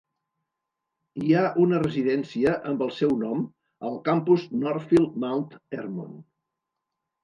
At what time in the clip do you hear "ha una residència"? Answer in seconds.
1.35-2.55